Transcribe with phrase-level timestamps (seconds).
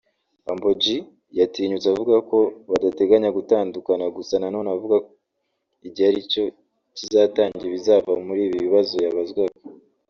[0.45, 0.83] Humble G
[1.39, 2.39] yatinyutse avuga ko
[2.71, 4.97] badateganya gutandukana gusa nanone avuga
[5.87, 6.43] igihe aricyo
[6.97, 9.59] kizatanga ibizava muri ibi bibazo yabazwaga